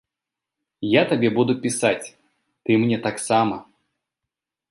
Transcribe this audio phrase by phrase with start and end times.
[0.91, 2.07] Я табе буду пісаць,
[2.69, 3.57] ты мне таксама.